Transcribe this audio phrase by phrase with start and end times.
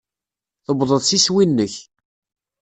[0.65, 1.73] Tuwḍeḍ s iswi-nnek.